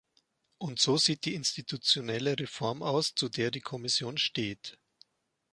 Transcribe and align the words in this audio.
Und 0.57 0.79
so 0.79 0.97
sieht 0.97 1.25
die 1.25 1.35
institutionelle 1.35 2.39
Reform 2.39 2.81
aus, 2.81 3.13
zu 3.13 3.29
der 3.29 3.51
die 3.51 3.61
Kommission 3.61 4.17
steht! 4.17 4.79